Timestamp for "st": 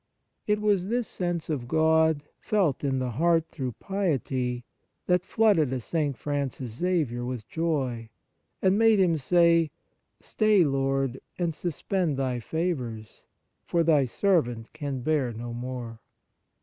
5.79-6.17